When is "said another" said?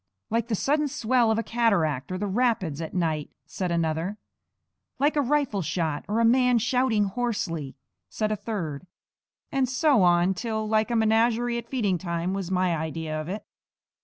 3.45-4.17